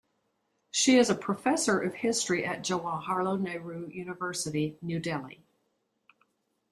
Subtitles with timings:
[0.71, 5.45] She is a professor of History at the Jawaharlal Nehru University, New Delhi.